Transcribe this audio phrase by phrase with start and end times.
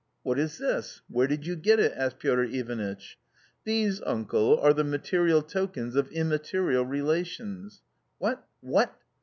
[0.23, 1.03] "What is this?
[1.09, 3.19] Where did you get it?" asked Piotr Ivanitch.
[3.65, 7.83] "These, uncle, are the material tokens of immaterial relations.""
[8.17, 8.97] What— what?